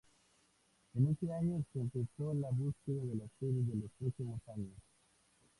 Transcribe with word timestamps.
En 0.95 1.05
ese 1.09 1.31
año 1.31 1.63
se 1.71 1.79
empezó 1.79 2.33
la 2.33 2.49
búsqueda 2.49 3.03
de 3.03 3.17
la 3.17 3.25
sede 3.39 3.61
de 3.63 3.75
los 3.81 3.91
próximos 3.99 4.41
años. 4.49 4.73